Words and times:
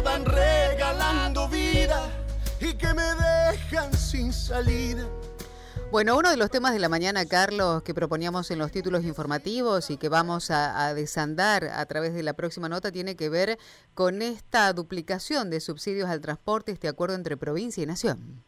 me 0.00 0.04
van 0.04 0.24
regalando 0.24 1.46
vida 1.48 2.08
y 2.58 2.72
que 2.74 2.86
me 2.94 3.02
dejan 3.02 3.92
sin 3.92 4.32
salida. 4.32 5.04
Bueno, 5.90 6.16
uno 6.16 6.30
de 6.30 6.38
los 6.38 6.50
temas 6.50 6.72
de 6.72 6.78
la 6.78 6.88
mañana, 6.88 7.26
Carlos, 7.26 7.82
que 7.82 7.92
proponíamos 7.92 8.50
en 8.50 8.58
los 8.58 8.72
títulos 8.72 9.04
informativos 9.04 9.90
y 9.90 9.98
que 9.98 10.08
vamos 10.08 10.50
a, 10.50 10.94
desandar 10.94 11.64
a 11.64 11.84
través 11.84 12.14
de 12.14 12.22
la 12.22 12.32
próxima 12.32 12.68
nota, 12.68 12.92
tiene 12.92 13.14
que 13.14 13.28
ver 13.28 13.58
con 13.94 14.22
esta 14.22 14.72
duplicación 14.72 15.50
de 15.50 15.60
subsidios 15.60 16.08
al 16.08 16.22
transporte, 16.22 16.72
este 16.72 16.88
acuerdo 16.88 17.16
entre 17.16 17.36
provincia 17.36 17.82
y 17.82 17.86
nación. 17.86 18.42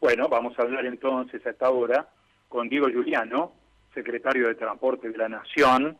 Bueno, 0.00 0.28
vamos 0.28 0.58
a 0.58 0.62
hablar 0.62 0.84
entonces 0.86 1.46
a 1.46 1.50
esta 1.50 1.70
hora 1.70 2.08
con 2.48 2.68
Diego 2.68 2.88
Giuliano, 2.88 3.52
secretario 3.92 4.48
de 4.48 4.54
Transporte 4.56 5.10
de 5.10 5.16
la 5.16 5.28
Nación. 5.28 5.96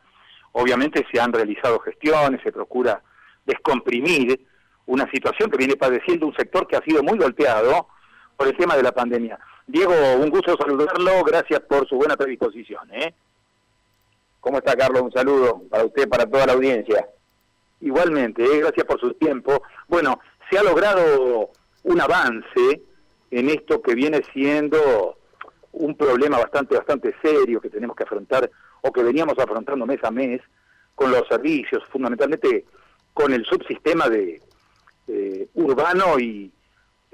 Obviamente 0.52 1.06
se 1.12 1.20
han 1.20 1.32
realizado 1.32 1.78
gestiones, 1.80 2.40
se 2.42 2.50
procura 2.50 3.00
descomprimir 3.44 4.40
una 4.86 5.10
situación 5.10 5.50
que 5.50 5.56
viene 5.56 5.76
padeciendo 5.76 6.26
un 6.26 6.34
sector 6.34 6.66
que 6.66 6.76
ha 6.76 6.82
sido 6.82 7.02
muy 7.02 7.18
golpeado 7.18 7.88
por 8.36 8.48
el 8.48 8.56
tema 8.56 8.76
de 8.76 8.82
la 8.82 8.92
pandemia. 8.92 9.38
Diego, 9.66 9.94
un 10.20 10.28
gusto 10.28 10.56
saludarlo, 10.56 11.24
gracias 11.24 11.60
por 11.60 11.88
su 11.88 11.96
buena 11.96 12.16
predisposición. 12.16 12.92
¿eh? 12.92 13.14
¿Cómo 14.40 14.58
está 14.58 14.76
Carlos? 14.76 15.02
Un 15.02 15.12
saludo 15.12 15.62
para 15.70 15.84
usted, 15.84 16.08
para 16.08 16.26
toda 16.26 16.46
la 16.46 16.52
audiencia. 16.52 17.08
Igualmente, 17.80 18.44
¿eh? 18.44 18.60
gracias 18.60 18.86
por 18.86 19.00
su 19.00 19.14
tiempo. 19.14 19.62
Bueno, 19.88 20.20
se 20.50 20.58
ha 20.58 20.62
logrado 20.62 21.50
un 21.84 22.00
avance 22.00 22.82
en 23.30 23.48
esto 23.48 23.80
que 23.80 23.94
viene 23.94 24.22
siendo 24.32 25.16
un 25.72 25.96
problema 25.96 26.38
bastante, 26.38 26.76
bastante 26.76 27.14
serio 27.22 27.60
que 27.60 27.70
tenemos 27.70 27.96
que 27.96 28.04
afrontar 28.04 28.50
o 28.82 28.92
que 28.92 29.02
veníamos 29.02 29.38
afrontando 29.38 29.86
mes 29.86 30.02
a 30.04 30.10
mes 30.10 30.40
con 30.94 31.10
los 31.10 31.26
servicios, 31.28 31.82
fundamentalmente 31.90 32.66
con 33.14 33.32
el 33.32 33.44
subsistema 33.46 34.08
de 34.08 34.42
urbano 35.54 36.18
y, 36.18 36.50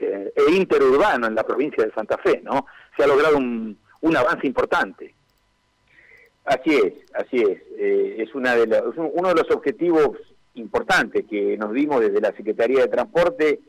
eh, 0.03 0.33
e 0.35 0.53
interurbano 0.53 1.27
en 1.27 1.35
la 1.35 1.45
provincia 1.45 1.85
de 1.85 1.93
Santa 1.93 2.17
Fe, 2.17 2.41
¿no? 2.43 2.67
Se 2.97 3.05
ha 3.05 3.07
logrado 3.07 3.37
un, 3.37 3.77
avance 4.17 4.47
importante. 4.47 5.15
Así 6.47 6.75
es, 6.75 6.95
así 7.13 7.37
es. 7.37 7.61
Eh, 7.79 8.17
es 8.19 8.35
una 8.35 8.57
de 8.57 8.83
uno 8.97 9.29
de 9.29 9.35
los 9.35 9.51
objetivos 9.51 10.17
importantes 10.55 11.27
que 11.29 11.57
nos 11.59 11.73
dimos 11.75 12.01
desde 12.01 12.21
la 12.21 12.33
Secretaría 12.33 12.81
de 12.81 12.89
Transporte 12.89 13.61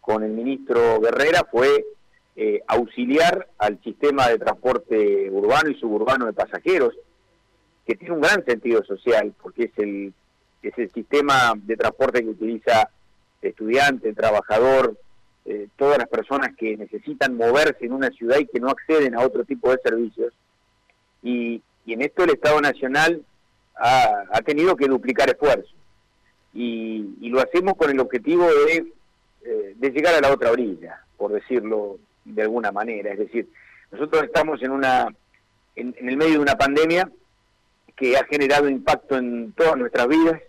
con 0.00 0.22
el 0.22 0.30
ministro 0.30 1.00
Guerrera 1.00 1.46
fue 1.50 1.84
eh, 2.36 2.62
auxiliar 2.68 3.48
al 3.58 3.82
sistema 3.82 4.28
de 4.28 4.38
transporte 4.38 5.28
urbano 5.30 5.68
y 5.68 5.74
suburbano 5.74 6.26
de 6.26 6.32
pasajeros, 6.32 6.94
que 7.84 7.96
tiene 7.96 8.14
un 8.14 8.20
gran 8.20 8.44
sentido 8.44 8.84
social, 8.84 9.34
porque 9.42 9.64
es 9.64 9.78
el, 9.78 10.14
es 10.62 10.78
el 10.78 10.90
sistema 10.92 11.52
de 11.56 11.76
transporte 11.76 12.22
que 12.22 12.30
utiliza 12.30 12.88
estudiante, 13.40 14.12
trabajador, 14.12 14.96
eh, 15.44 15.68
todas 15.76 15.98
las 15.98 16.08
personas 16.08 16.54
que 16.56 16.76
necesitan 16.76 17.36
moverse 17.36 17.84
en 17.84 17.92
una 17.92 18.10
ciudad 18.10 18.38
y 18.38 18.46
que 18.46 18.60
no 18.60 18.70
acceden 18.70 19.16
a 19.16 19.22
otro 19.22 19.44
tipo 19.44 19.70
de 19.70 19.78
servicios. 19.82 20.32
Y, 21.22 21.62
en 21.86 22.00
esto 22.00 22.22
el 22.22 22.30
Estado 22.30 22.60
Nacional 22.60 23.24
ha, 23.74 24.40
tenido 24.44 24.76
que 24.76 24.86
duplicar 24.86 25.28
esfuerzos. 25.28 25.74
Y, 26.54 27.28
lo 27.28 27.40
hacemos 27.40 27.74
con 27.76 27.90
el 27.90 27.98
objetivo 27.98 28.46
de, 28.46 28.92
eh, 29.44 29.74
de 29.76 29.90
llegar 29.90 30.14
a 30.14 30.20
la 30.20 30.32
otra 30.32 30.52
orilla, 30.52 31.04
por 31.16 31.32
decirlo 31.32 31.98
de 32.24 32.42
alguna 32.42 32.70
manera. 32.70 33.10
Es 33.12 33.18
decir, 33.18 33.48
nosotros 33.90 34.22
estamos 34.22 34.62
en, 34.62 34.70
una, 34.70 35.08
en 35.74 35.94
el 36.08 36.16
medio 36.16 36.34
de 36.34 36.38
una 36.38 36.56
pandemia 36.56 37.10
que 37.96 38.16
ha 38.16 38.24
generado 38.24 38.68
impacto 38.68 39.16
en 39.16 39.52
todas 39.52 39.76
nuestras 39.76 40.06
vidas, 40.08 40.40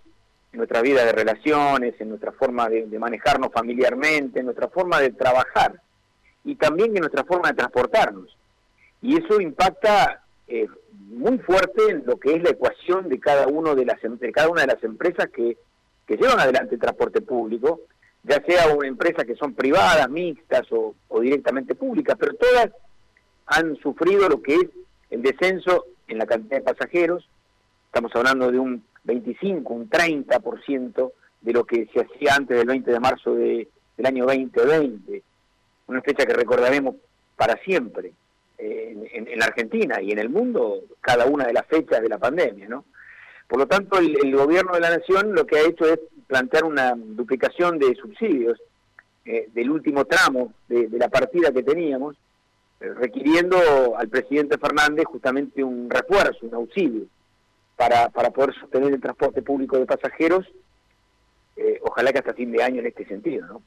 en 0.53 0.57
nuestra 0.57 0.81
vida 0.81 1.03
de 1.03 1.11
relaciones, 1.11 1.95
en 1.99 2.09
nuestra 2.09 2.31
forma 2.31 2.69
de, 2.69 2.85
manejarnos 2.99 3.51
familiarmente, 3.51 4.39
en 4.39 4.45
nuestra 4.45 4.67
forma 4.69 4.99
de 4.99 5.09
trabajar 5.09 5.81
y 6.45 6.55
también 6.55 6.95
en 6.95 7.01
nuestra 7.01 7.23
forma 7.23 7.49
de 7.49 7.55
transportarnos. 7.55 8.37
Y 9.01 9.17
eso 9.17 9.41
impacta 9.41 10.23
eh, 10.47 10.67
muy 11.09 11.39
fuerte 11.39 11.89
en 11.89 12.03
lo 12.05 12.17
que 12.17 12.35
es 12.35 12.43
la 12.43 12.51
ecuación 12.51 13.09
de 13.09 13.19
cada 13.19 13.47
uno 13.47 13.73
de 13.73 13.85
las 13.85 13.97
de 14.01 14.31
cada 14.31 14.49
una 14.49 14.61
de 14.61 14.67
las 14.67 14.83
empresas 14.83 15.27
que, 15.29 15.57
llevan 16.07 16.39
adelante 16.39 16.75
el 16.75 16.81
transporte 16.81 17.21
público, 17.21 17.81
ya 18.21 18.39
sea 18.45 18.75
una 18.75 18.87
empresa 18.87 19.25
que 19.25 19.35
son 19.35 19.55
privadas, 19.55 20.07
mixtas 20.07 20.67
o 20.71 20.93
directamente 21.19 21.73
públicas, 21.73 22.15
pero 22.19 22.35
todas 22.35 22.69
han 23.47 23.75
sufrido 23.77 24.29
lo 24.29 24.39
que 24.39 24.55
es 24.55 24.69
el 25.09 25.23
descenso 25.23 25.85
en 26.07 26.19
la 26.19 26.27
cantidad 26.27 26.57
de 26.57 26.73
pasajeros. 26.73 27.27
Estamos 27.87 28.15
hablando 28.15 28.51
de 28.51 28.59
un 28.59 28.83
25, 29.03 29.73
un 29.73 29.89
30% 29.89 31.11
de 31.41 31.53
lo 31.53 31.65
que 31.65 31.87
se 31.93 32.01
hacía 32.01 32.35
antes 32.35 32.57
del 32.57 32.67
20 32.67 32.91
de 32.91 32.99
marzo 32.99 33.35
de, 33.35 33.67
del 33.97 34.05
año 34.05 34.25
2020, 34.25 35.21
una 35.87 36.01
fecha 36.01 36.25
que 36.25 36.33
recordaremos 36.33 36.95
para 37.35 37.57
siempre 37.57 38.13
eh, 38.57 38.95
en, 39.13 39.39
la 39.39 39.45
Argentina 39.45 40.01
y 40.01 40.11
en 40.11 40.19
el 40.19 40.29
mundo, 40.29 40.81
cada 41.01 41.25
una 41.25 41.45
de 41.45 41.53
las 41.53 41.65
fechas 41.67 42.01
de 42.01 42.09
la 42.09 42.17
pandemia, 42.17 42.67
¿no? 42.69 42.85
Por 43.47 43.59
lo 43.59 43.67
tanto, 43.67 43.97
el, 43.99 44.35
gobierno 44.35 44.73
de 44.73 44.79
la 44.79 44.97
nación 44.97 45.35
lo 45.35 45.45
que 45.45 45.57
ha 45.57 45.67
hecho 45.67 45.85
es 45.85 45.99
plantear 46.27 46.63
una 46.63 46.93
duplicación 46.95 47.77
de 47.77 47.93
subsidios 47.95 48.59
eh, 49.25 49.49
del 49.53 49.69
último 49.69 50.05
tramo 50.05 50.53
de, 50.67 50.87
la 50.91 51.09
partida 51.09 51.51
que 51.51 51.61
teníamos, 51.61 52.15
eh, 52.79 52.89
requiriendo 52.93 53.97
al 53.97 54.07
presidente 54.07 54.57
Fernández 54.57 55.05
justamente 55.05 55.63
un 55.63 55.89
refuerzo, 55.89 56.45
un 56.45 56.55
auxilio 56.55 57.05
para, 57.75 58.09
para 58.09 58.29
poder 58.29 58.53
sostener 58.55 58.93
el 58.93 59.01
transporte 59.01 59.41
público 59.41 59.77
de 59.77 59.85
pasajeros, 59.85 60.45
eh, 61.55 61.79
ojalá 61.83 62.11
que 62.11 62.19
hasta 62.19 62.33
fin 62.33 62.51
de 62.51 62.63
año 62.63 62.79
en 62.79 62.87
este 62.87 63.05
sentido, 63.05 63.45
¿no? 63.45 63.61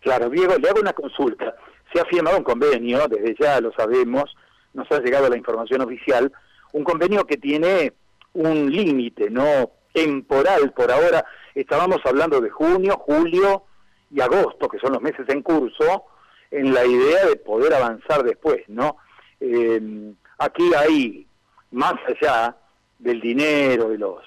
Claro, 0.00 0.30
Diego, 0.30 0.56
le 0.56 0.68
hago 0.68 0.80
una 0.80 0.92
consulta. 0.92 1.54
Se 1.92 2.00
ha 2.00 2.04
firmado 2.06 2.38
un 2.38 2.44
convenio, 2.44 3.06
desde 3.06 3.36
ya 3.38 3.60
lo 3.60 3.72
sabemos, 3.72 4.34
nos 4.72 4.90
ha 4.90 5.00
llegado 5.00 5.28
la 5.28 5.36
información 5.36 5.82
oficial, 5.82 6.32
un 6.72 6.84
convenio 6.84 7.26
que 7.26 7.36
tiene 7.36 7.92
un 8.32 8.70
límite, 8.70 9.28
no 9.30 9.70
temporal 9.92 10.72
por 10.72 10.90
ahora. 10.90 11.24
Estábamos 11.54 11.98
hablando 12.04 12.40
de 12.40 12.50
junio, 12.50 12.96
julio 12.98 13.64
y 14.10 14.20
agosto, 14.20 14.68
que 14.68 14.78
son 14.78 14.92
los 14.92 15.02
meses 15.02 15.28
en 15.28 15.42
curso, 15.42 16.04
en 16.50 16.72
la 16.72 16.84
idea 16.84 17.26
de 17.26 17.36
poder 17.36 17.74
avanzar 17.74 18.22
después, 18.22 18.62
¿no? 18.68 18.96
Eh, 19.40 20.12
aquí 20.38 20.70
hay, 20.74 21.26
más 21.70 21.94
allá 22.06 22.56
del 23.00 23.20
dinero, 23.20 23.88
de 23.88 23.98
los 23.98 24.22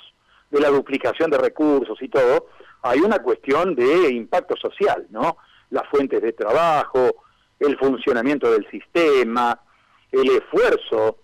de 0.49 0.59
la 0.59 0.69
duplicación 0.69 1.31
de 1.31 1.39
recursos 1.39 1.99
y 1.99 2.09
todo, 2.09 2.47
hay 2.83 2.99
una 2.99 3.17
cuestión 3.19 3.73
de 3.73 4.11
impacto 4.11 4.55
social, 4.55 5.07
¿no? 5.09 5.37
Las 5.71 5.87
fuentes 5.87 6.21
de 6.21 6.31
trabajo, 6.31 7.23
el 7.59 7.75
funcionamiento 7.79 8.51
del 8.51 8.69
sistema, 8.69 9.59
el 10.11 10.29
esfuerzo 10.29 11.17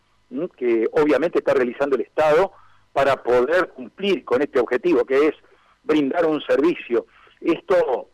que 0.57 0.87
obviamente 0.93 1.39
está 1.39 1.53
realizando 1.53 1.95
el 1.95 2.03
Estado 2.03 2.53
para 2.91 3.21
poder 3.21 3.69
cumplir 3.69 4.25
con 4.25 4.41
este 4.41 4.59
objetivo 4.59 5.05
que 5.05 5.27
es 5.27 5.35
brindar 5.83 6.25
un 6.25 6.41
servicio. 6.41 7.05
Esto 7.39 8.09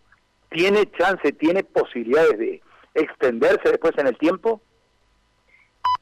tiene 0.49 0.91
chance, 0.97 1.31
tiene 1.33 1.63
posibilidades 1.63 2.37
de 2.37 2.61
extenderse 2.93 3.69
después 3.69 3.93
en 3.97 4.07
el 4.07 4.17
tiempo 4.17 4.61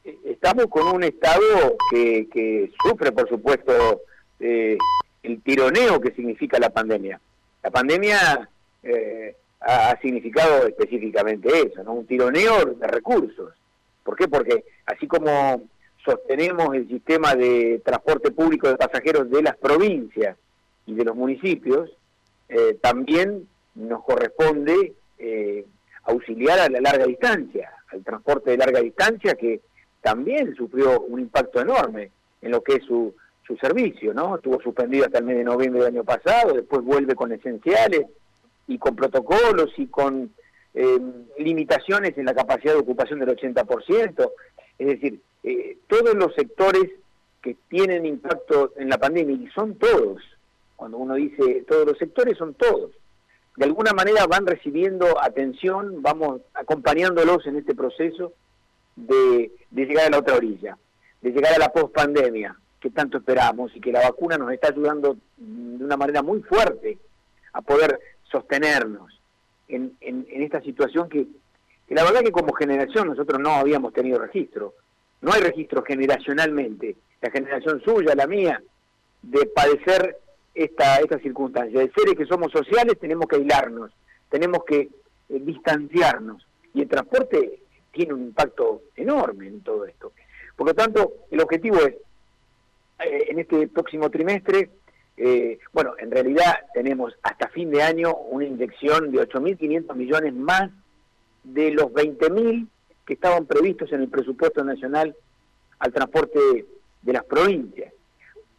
estamos 0.04 0.68
con 0.68 0.88
un 0.88 1.04
Estado 1.04 1.78
que, 1.90 2.70
sufre, 2.84 3.12
por 3.12 3.28
supuesto, 3.30 4.02
eh, 4.40 4.78
el 5.22 5.42
tironeo 5.42 6.02
que 6.02 6.12
significa 6.12 6.60
la 6.60 6.70
pandemia. 6.70 7.20
La 7.64 7.72
pandemia 7.72 8.50
eh, 8.84 9.36
ha, 9.62 9.98
significado 10.02 10.68
específicamente 10.68 11.50
eso, 11.50 11.84
¿no? 11.84 11.94
un 11.94 12.06
tironeo 12.06 12.66
de 12.66 12.88
recursos. 12.88 13.54
¿Por 14.04 14.18
qué? 14.18 14.28
Porque 14.28 14.66
así 14.86 15.08
como 15.08 15.64
sostenemos 16.04 16.76
el 16.76 16.90
sistema 16.90 17.36
de 17.36 17.82
transporte 17.86 18.32
público 18.32 18.68
de 18.68 18.76
pasajeros 18.76 19.30
de 19.30 19.42
las 19.42 19.56
provincias 19.56 20.36
y 20.86 20.94
de 20.96 21.06
los 21.06 21.16
municipios, 21.16 21.90
eh, 22.50 22.78
también 22.82 23.48
nos 23.76 24.04
corresponde 24.04 24.94
auxiliar 26.04 26.60
a 26.60 26.68
la 26.68 26.82
larga 26.82 27.06
distancia, 27.06 27.72
al 27.88 28.04
transporte 28.04 28.52
de 28.52 28.58
larga 28.58 28.82
distancia 28.82 29.36
que 29.36 29.62
también 30.04 30.54
sufrió 30.56 31.00
un 31.00 31.22
impacto 31.22 31.62
enorme 31.62 32.12
en 32.42 32.52
lo 32.52 32.62
que 32.62 32.76
es 32.76 32.84
su, 32.84 33.16
su 33.48 33.56
servicio, 33.56 34.14
¿no? 34.14 34.36
Estuvo 34.36 34.62
suspendido 34.62 35.06
hasta 35.06 35.20
el 35.20 35.24
mes 35.24 35.38
de 35.38 35.46
noviembre 35.46 35.82
del 35.82 35.96
año 35.96 36.04
pasado, 36.04 36.54
después 36.54 36.84
vuelve 36.84 37.16
con 37.16 37.32
esenciales 37.32 38.06
y 38.68 38.78
con 38.78 38.98
protocolos 38.98 39.72
y 39.78 39.88
con 39.88 40.30
eh, 40.74 41.00
limitaciones 41.40 42.18
en 42.18 42.26
la 42.26 42.36
capacidad 42.36 42.74
de 42.74 42.80
ocupación 42.80 43.20
del 43.20 43.30
80%. 43.30 44.32
Es 44.78 44.88
decir, 44.88 45.22
eh, 45.44 45.78
todos 45.88 46.14
los 46.16 46.36
sectores 46.36 46.92
que 47.42 47.56
tienen 47.70 48.06
impacto 48.06 48.74
en 48.76 48.90
la 48.90 48.98
pandemia, 48.98 49.36
y 49.36 49.48
son 49.52 49.76
todos, 49.76 50.22
cuando 50.76 50.98
uno 50.98 51.16
dice 51.16 51.64
todos 51.66 51.88
los 51.88 51.98
sectores, 51.98 52.38
son 52.38 52.56
todos. 52.56 52.92
De 53.56 53.66
alguna 53.66 53.94
manera 53.94 54.26
van 54.28 54.46
recibiendo 54.46 55.22
atención, 55.22 56.02
vamos 56.02 56.42
acompañándolos 56.54 57.46
en 57.48 57.56
este 57.56 57.74
proceso 57.74 58.34
de, 58.96 59.52
llegar 59.72 60.08
a 60.08 60.10
la 60.10 60.20
otra 60.20 60.36
orilla, 60.36 60.78
de 61.22 61.32
llegar 61.32 61.54
a 61.54 61.60
la 61.60 61.70
post-pandemia 61.70 62.56
que 62.80 62.90
tanto 62.90 63.18
esperamos 63.18 63.72
y 63.76 63.80
que 63.80 63.92
la 63.92 64.02
vacuna 64.02 64.38
nos 64.38 64.52
está 64.52 64.68
ayudando 64.68 65.16
de 65.38 65.86
una 65.86 65.96
manera 65.96 66.22
muy 66.22 66.42
fuerte 66.42 66.98
a 67.54 67.62
poder 67.62 67.98
sostenernos 68.30 69.22
en, 69.70 69.96
en, 70.02 70.26
esta 70.42 70.62
situación 70.62 71.08
que, 71.08 71.26
que, 71.88 71.96
la 71.96 72.04
verdad 72.04 72.22
que 72.22 72.32
como 72.32 72.54
generación 72.54 73.08
nosotros 73.08 73.40
no 73.40 73.52
habíamos 73.52 73.94
tenido 73.94 74.20
registro. 74.20 74.74
No 75.22 75.32
hay 75.32 75.42
registro 75.42 75.82
generacionalmente, 75.84 76.98
la 77.22 77.32
generación 77.32 77.82
suya, 77.86 78.14
la 78.16 78.28
mía, 78.28 78.62
de 79.22 79.46
padecer 79.46 80.18
esta, 80.54 80.98
esta 80.98 81.18
circunstancia. 81.20 81.80
De 81.80 81.92
seres 81.96 82.16
que 82.18 82.26
somos 82.26 82.52
sociales 82.52 83.00
tenemos 83.00 83.28
que 83.28 83.38
aislarnos, 83.38 83.92
tenemos 84.30 84.66
que 84.66 84.80
eh, 84.82 84.90
distanciarnos. 85.30 86.46
Y 86.74 86.82
el 86.82 86.90
transporte 86.90 87.63
tiene 87.94 88.14
un 88.14 88.24
impacto 88.24 88.82
enorme 88.96 89.48
en 89.48 89.62
todo 89.62 89.86
esto. 89.86 90.12
Por 90.58 90.68
lo 90.68 90.74
tanto, 90.74 91.14
el 91.32 91.40
objetivo 91.40 91.78
es, 91.78 91.96
eh, 93.06 93.28
en 93.30 93.40
este 93.40 93.68
próximo 93.68 94.10
trimestre, 94.10 94.70
eh, 95.16 95.60
bueno, 95.72 95.94
en 96.00 96.12
realidad 96.12 96.66
tenemos 96.74 97.14
hasta 97.22 97.48
fin 97.50 97.70
de 97.70 97.84
año 97.84 98.14
una 98.16 98.46
inyección 98.46 99.12
de 99.12 99.20
8.500 99.20 99.96
millones 99.96 100.34
más 100.34 100.72
de 101.44 101.72
los 101.72 101.86
20.000 101.94 102.68
que 103.06 103.14
estaban 103.14 103.46
previstos 103.46 103.92
en 103.92 104.02
el 104.02 104.10
presupuesto 104.10 104.64
nacional 104.64 105.16
al 105.80 105.94
transporte 105.94 106.40
de 107.02 107.14
las 107.14 107.24
provincias. 107.26 107.94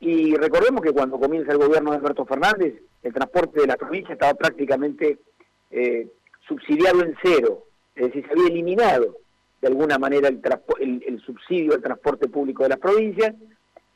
Y 0.00 0.36
recordemos 0.36 0.82
que 0.82 0.92
cuando 0.92 1.18
comienza 1.18 1.52
el 1.52 1.58
gobierno 1.58 1.90
de 1.90 1.96
Alberto 1.96 2.26
Fernández, 2.26 2.74
el 3.02 3.12
transporte 3.12 3.62
de 3.62 3.66
la 3.66 3.76
provincia 3.76 4.12
estaba 4.12 4.34
prácticamente 4.34 5.18
eh, 5.70 6.08
subsidiado 6.46 7.02
en 7.02 7.16
cero, 7.22 7.64
es 7.94 8.06
decir, 8.06 8.26
se 8.26 8.32
había 8.32 8.48
eliminado 8.48 9.16
de 9.64 9.68
alguna 9.68 9.96
manera 9.96 10.28
el, 10.28 11.02
el, 11.06 11.20
subsidio 11.22 11.72
al 11.72 11.80
transporte 11.80 12.28
público 12.28 12.64
de 12.64 12.68
las 12.68 12.78
provincias, 12.78 13.34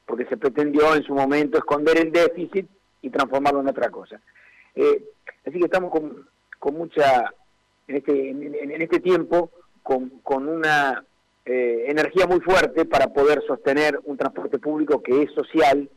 porque 0.06 0.24
se 0.24 0.38
pretendió 0.38 0.94
en 0.94 1.02
su 1.02 1.12
momento 1.14 1.58
esconder 1.58 1.98
el 1.98 2.10
déficit 2.10 2.66
y 3.02 3.10
transformarlo 3.10 3.60
en 3.60 3.68
otra 3.68 3.90
cosa. 3.90 4.18
Eh, 4.74 5.04
así 5.46 5.58
que 5.58 5.66
estamos 5.66 5.90
con, 5.90 6.26
con 6.58 6.74
mucha, 6.74 7.34
en 7.86 7.96
este, 7.96 8.30
en, 8.30 8.80
este 8.80 9.00
tiempo, 9.00 9.50
con, 9.82 10.08
con 10.22 10.48
una 10.48 11.04
eh, 11.44 11.84
energía 11.88 12.26
muy 12.26 12.40
fuerte 12.40 12.86
para 12.86 13.08
poder 13.12 13.42
sostener 13.46 14.00
un 14.04 14.16
transporte 14.16 14.58
público 14.58 15.02
que 15.02 15.24
es 15.24 15.32
social 15.32 15.90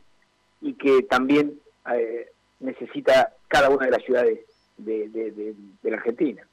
y 0.60 0.74
que 0.74 1.04
también 1.04 1.58
eh, 1.94 2.28
necesita 2.60 3.32
cada 3.48 3.70
una 3.70 3.86
de 3.86 3.92
las 3.92 4.04
ciudades 4.04 4.40
de, 4.76 5.08
de, 5.08 5.90
la 5.90 5.96
Argentina. 5.96 6.46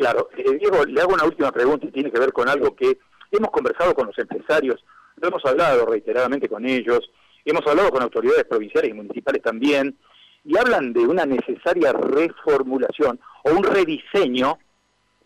Claro, 0.00 0.30
eh, 0.34 0.56
Diego, 0.58 0.82
le 0.86 0.98
hago 0.98 1.12
una 1.12 1.26
última 1.26 1.52
pregunta 1.52 1.84
y 1.84 1.90
tiene 1.90 2.10
que 2.10 2.18
ver 2.18 2.32
con 2.32 2.48
algo 2.48 2.74
que 2.74 2.96
hemos 3.30 3.50
conversado 3.50 3.94
con 3.94 4.06
los 4.06 4.18
empresarios, 4.18 4.82
lo 5.16 5.28
hemos 5.28 5.44
hablado 5.44 5.84
reiteradamente 5.84 6.48
con 6.48 6.64
ellos, 6.64 7.10
hemos 7.44 7.66
hablado 7.66 7.90
con 7.90 8.02
autoridades 8.02 8.44
provinciales 8.44 8.92
y 8.92 8.94
municipales 8.94 9.42
también, 9.42 9.98
y 10.42 10.56
hablan 10.56 10.94
de 10.94 11.00
una 11.00 11.26
necesaria 11.26 11.92
reformulación 11.92 13.20
o 13.44 13.50
un 13.50 13.62
rediseño 13.62 14.58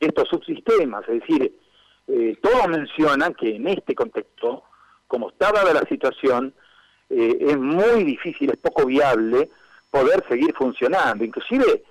de 0.00 0.08
estos 0.08 0.28
subsistemas, 0.28 1.08
es 1.08 1.20
decir, 1.20 1.56
eh, 2.08 2.36
todos 2.42 2.66
mencionan 2.66 3.32
que 3.34 3.54
en 3.54 3.68
este 3.68 3.94
contexto, 3.94 4.64
como 5.06 5.28
está 5.28 5.52
dada 5.52 5.72
la 5.72 5.86
situación, 5.88 6.52
eh, 7.10 7.36
es 7.42 7.56
muy 7.56 8.02
difícil, 8.02 8.50
es 8.50 8.56
poco 8.56 8.86
viable 8.86 9.50
poder 9.92 10.24
seguir 10.28 10.52
funcionando, 10.52 11.22
inclusive 11.22 11.84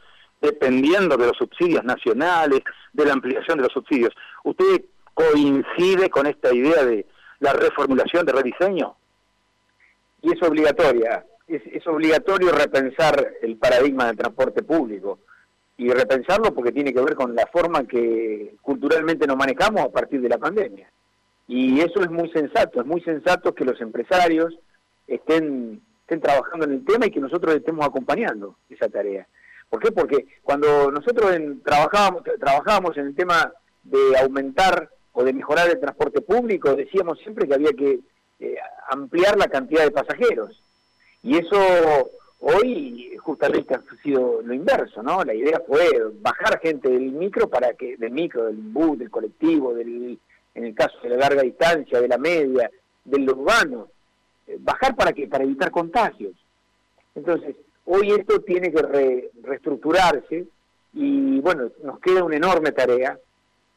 dependiendo 0.44 1.16
de 1.16 1.28
los 1.28 1.38
subsidios 1.38 1.86
nacionales, 1.86 2.60
de 2.92 3.06
la 3.06 3.14
ampliación 3.14 3.58
de 3.58 3.64
los 3.64 3.72
subsidios. 3.72 4.14
¿Usted 4.44 4.84
coincide 5.14 6.10
con 6.10 6.28
esta 6.28 6.54
idea 6.54 6.84
de 6.84 7.06
la 7.40 7.54
reformulación, 7.54 8.26
de 8.26 8.34
rediseño? 8.34 8.94
Y 10.22 10.34
es 10.34 10.44
obligatoria, 10.44 11.26
es, 11.48 11.88
obligatorio 11.88 12.52
repensar 12.52 13.36
el 13.42 13.56
paradigma 13.56 14.08
del 14.08 14.18
transporte 14.18 14.64
público 14.64 15.20
y 15.78 15.90
repensarlo 15.90 16.54
porque 16.54 16.74
tiene 16.74 16.94
que 16.94 17.02
ver 17.02 17.16
con 17.16 17.34
la 17.34 17.48
forma 17.48 17.86
que 17.86 18.56
culturalmente 18.62 19.26
nos 19.26 19.38
manejamos 19.38 19.82
a 19.82 19.92
partir 19.92 20.22
de 20.22 20.30
la 20.30 20.38
pandemia. 20.38 20.90
Y 21.48 21.80
eso 21.80 22.02
es 22.02 22.10
muy 22.10 22.30
sensato, 22.32 22.82
es 22.82 22.86
muy 22.86 23.02
sensato 23.02 23.56
que 23.56 23.66
los 23.66 23.80
empresarios 23.80 24.58
estén, 25.08 25.82
estén 26.02 26.20
trabajando 26.20 26.66
en 26.66 26.74
el 26.74 26.86
tema 26.86 27.06
y 27.06 27.12
que 27.12 27.20
nosotros 27.22 27.56
estemos 27.56 27.86
acompañando 27.86 28.58
esa 28.70 28.90
tarea. 28.90 29.26
¿Por 29.74 29.82
qué? 29.82 29.92
Porque 29.92 30.28
cuando 30.44 30.92
nosotros 30.92 31.36
trabajábamos, 31.66 32.22
trabajábamos 32.40 32.96
en 32.96 33.08
el 33.08 33.16
tema 33.16 33.52
de 33.82 34.20
aumentar 34.20 34.88
o 35.14 35.24
de 35.24 35.34
mejorar 35.34 35.68
el 35.68 35.80
transporte 35.80 36.22
público, 36.22 36.76
decíamos 36.76 37.18
siempre 37.22 37.48
que 37.48 37.56
había 37.56 37.74
que 37.74 38.00
eh, 38.40 38.56
ampliar 38.92 39.36
la 39.36 39.48
cantidad 39.48 39.84
de 39.84 39.90
pasajeros. 39.90 40.62
Y 41.24 41.40
eso 41.40 41.58
hoy 42.38 43.18
justamente 43.18 43.74
ha 43.74 43.82
sido 44.04 44.44
lo 44.44 44.54
inverso, 44.54 45.02
¿no? 45.02 45.24
La 45.24 45.34
idea 45.34 45.60
fue 45.66 45.90
bajar 46.22 46.60
gente 46.60 46.90
del 46.90 47.12
micro 47.12 47.50
para 47.50 47.74
que, 47.74 47.98
del 47.98 48.12
micro, 48.12 48.46
del 48.46 48.58
bus, 48.58 49.00
del 49.00 49.10
colectivo, 49.10 49.74
del, 49.74 50.20
en 50.54 50.66
el 50.66 50.76
caso 50.76 51.00
de 51.02 51.10
la 51.10 51.18
larga 51.18 51.42
distancia, 51.42 52.00
de 52.00 52.08
la 52.08 52.20
media, 52.20 52.70
del 53.04 53.28
urbano, 53.28 53.88
eh, 54.46 54.56
bajar 54.60 54.96
para 54.96 55.14
que 55.14 55.28
para 55.28 55.44
evitar 55.44 55.72
contagios. 55.72 56.34
Entonces, 57.16 57.56
hoy 57.86 58.12
esto 58.12 58.40
tiene 58.42 58.72
que 58.72 59.32
reestructurarse 59.44 60.46
y 60.94 61.40
bueno, 61.40 61.72
nos 61.84 62.00
queda 62.00 62.24
una 62.24 62.38
enorme 62.38 62.72
tarea, 62.72 63.18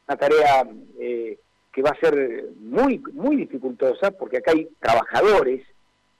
una 0.07 0.17
tarea 0.17 0.67
eh, 0.99 1.37
que 1.71 1.81
va 1.81 1.91
a 1.91 1.99
ser 1.99 2.45
muy, 2.59 2.99
muy 3.13 3.35
dificultosa 3.35 4.11
porque 4.11 4.37
acá 4.37 4.51
hay 4.51 4.67
trabajadores, 4.79 5.65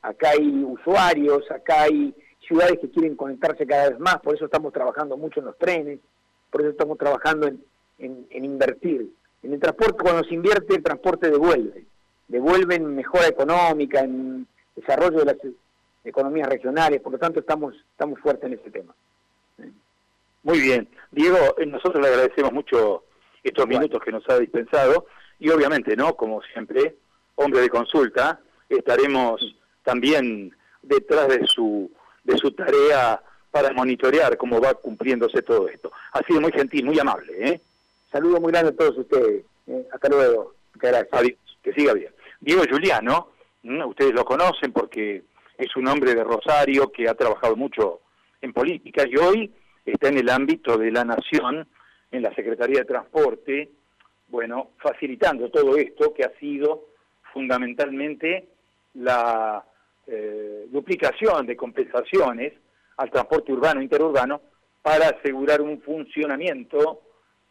acá 0.01 0.31
hay 0.31 0.63
usuarios, 0.63 1.49
acá 1.51 1.83
hay 1.83 2.13
ciudades 2.47 2.79
que 2.79 2.89
quieren 2.89 3.15
conectarse 3.15 3.65
cada 3.65 3.89
vez 3.89 3.99
más, 3.99 4.19
por 4.21 4.35
eso 4.35 4.45
estamos 4.45 4.73
trabajando 4.73 5.17
mucho 5.17 5.39
en 5.39 5.47
los 5.47 5.57
trenes, 5.57 5.99
por 6.49 6.61
eso 6.61 6.71
estamos 6.71 6.97
trabajando 6.97 7.47
en, 7.47 7.61
en 7.99 8.45
invertir. 8.45 9.09
En 9.43 9.53
el 9.53 9.59
transporte, 9.59 10.03
cuando 10.03 10.23
se 10.23 10.33
invierte, 10.33 10.75
el 10.75 10.83
transporte 10.83 11.29
devuelve 11.29 11.85
devuelven 12.27 12.95
mejora 12.95 13.27
económica, 13.27 14.01
en 14.01 14.47
desarrollo 14.75 15.19
de 15.19 15.25
las 15.25 15.37
economías 16.07 16.49
regionales, 16.49 17.01
por 17.01 17.11
lo 17.11 17.19
tanto 17.19 17.39
estamos, 17.39 17.75
estamos 17.91 18.19
fuertes 18.19 18.45
en 18.45 18.59
ese 18.59 18.71
tema. 18.71 18.93
Muy 20.43 20.61
bien. 20.61 20.87
Diego, 21.11 21.37
eh, 21.57 21.65
nosotros 21.65 22.01
le 22.01 22.09
agradecemos 22.09 22.53
mucho 22.53 23.03
estos 23.43 23.67
minutos 23.67 24.01
que 24.03 24.11
nos 24.11 24.27
ha 24.29 24.39
dispensado 24.39 25.07
y 25.39 25.49
obviamente, 25.49 25.95
¿no? 25.95 26.15
Como 26.15 26.41
siempre, 26.53 26.95
hombre 27.35 27.61
de 27.61 27.69
consulta, 27.69 28.39
estaremos 28.69 29.55
también 29.83 30.55
detrás 30.81 31.27
de 31.27 31.45
su, 31.45 31.91
de 32.23 32.37
su 32.37 32.51
tarea 32.51 33.21
para 33.51 33.73
monitorear 33.73 34.37
cómo 34.37 34.59
va 34.59 34.73
cumpliéndose 34.73 35.41
todo 35.41 35.67
esto. 35.67 35.91
Ha 36.13 36.21
sido 36.23 36.41
muy 36.41 36.51
gentil, 36.51 36.85
muy 36.85 36.99
amable. 36.99 37.33
¿eh? 37.39 37.61
Saludos 38.11 38.41
muy 38.41 38.51
grande 38.51 38.71
a 38.71 38.75
todos 38.75 38.97
ustedes. 38.97 39.43
¿eh? 39.67 39.87
Hasta 39.91 40.09
luego. 40.09 40.53
Muchas 40.73 40.91
gracias. 40.91 41.13
Adiós. 41.13 41.37
Que 41.63 41.73
siga 41.73 41.93
bien. 41.93 42.11
Diego 42.39 42.63
Juliano, 42.69 43.29
ustedes 43.87 44.13
lo 44.13 44.23
conocen 44.23 44.71
porque 44.71 45.23
es 45.57 45.75
un 45.75 45.87
hombre 45.87 46.13
de 46.13 46.23
Rosario 46.23 46.91
que 46.91 47.09
ha 47.09 47.15
trabajado 47.15 47.55
mucho 47.55 48.01
en 48.41 48.53
política 48.53 49.03
y 49.07 49.17
hoy 49.17 49.53
está 49.85 50.09
en 50.09 50.19
el 50.19 50.29
ámbito 50.29 50.77
de 50.77 50.91
la 50.91 51.03
nación, 51.03 51.67
en 52.11 52.21
la 52.21 52.33
Secretaría 52.35 52.79
de 52.79 52.85
Transporte, 52.85 53.71
bueno, 54.27 54.71
facilitando 54.77 55.49
todo 55.49 55.77
esto 55.77 56.13
que 56.13 56.23
ha 56.23 56.31
sido 56.39 56.89
fundamentalmente 57.33 58.47
la 58.95 59.63
eh, 60.05 60.65
duplicación 60.69 61.45
de 61.45 61.55
compensaciones 61.55 62.53
al 62.97 63.09
transporte 63.09 63.51
urbano 63.51 63.79
e 63.79 63.83
interurbano 63.83 64.41
para 64.81 65.09
asegurar 65.09 65.61
un 65.61 65.81
funcionamiento 65.81 67.01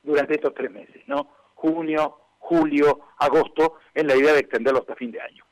durante 0.02 0.34
estos 0.34 0.54
tres 0.54 0.70
meses, 0.70 1.02
¿no? 1.06 1.28
Junio, 1.54 2.18
julio, 2.38 3.00
agosto, 3.18 3.78
en 3.94 4.06
la 4.06 4.16
idea 4.16 4.32
de 4.32 4.40
extenderlo 4.40 4.80
hasta 4.80 4.94
fin 4.94 5.10
de 5.10 5.20
año. 5.20 5.45